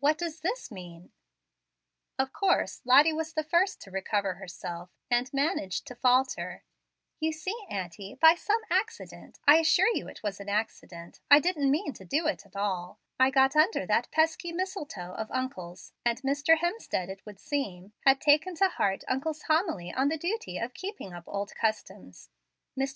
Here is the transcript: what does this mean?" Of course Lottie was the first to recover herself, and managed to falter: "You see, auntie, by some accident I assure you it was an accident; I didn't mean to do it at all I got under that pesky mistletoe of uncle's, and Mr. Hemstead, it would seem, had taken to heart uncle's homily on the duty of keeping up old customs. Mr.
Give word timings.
what 0.00 0.18
does 0.18 0.40
this 0.40 0.72
mean?" 0.72 1.12
Of 2.18 2.32
course 2.32 2.82
Lottie 2.84 3.12
was 3.12 3.32
the 3.34 3.44
first 3.44 3.80
to 3.82 3.92
recover 3.92 4.34
herself, 4.34 4.90
and 5.08 5.32
managed 5.32 5.86
to 5.86 5.94
falter: 5.94 6.64
"You 7.20 7.30
see, 7.30 7.56
auntie, 7.70 8.16
by 8.16 8.34
some 8.34 8.60
accident 8.72 9.38
I 9.46 9.58
assure 9.58 9.86
you 9.94 10.08
it 10.08 10.20
was 10.20 10.40
an 10.40 10.48
accident; 10.48 11.20
I 11.30 11.38
didn't 11.38 11.70
mean 11.70 11.92
to 11.92 12.04
do 12.04 12.26
it 12.26 12.44
at 12.44 12.56
all 12.56 12.98
I 13.20 13.30
got 13.30 13.54
under 13.54 13.86
that 13.86 14.10
pesky 14.10 14.50
mistletoe 14.50 15.12
of 15.14 15.30
uncle's, 15.30 15.92
and 16.04 16.20
Mr. 16.22 16.58
Hemstead, 16.58 17.08
it 17.08 17.24
would 17.24 17.38
seem, 17.38 17.92
had 18.00 18.20
taken 18.20 18.56
to 18.56 18.68
heart 18.68 19.04
uncle's 19.06 19.42
homily 19.42 19.92
on 19.94 20.08
the 20.08 20.18
duty 20.18 20.58
of 20.58 20.74
keeping 20.74 21.12
up 21.12 21.22
old 21.28 21.54
customs. 21.54 22.30
Mr. 22.76 22.86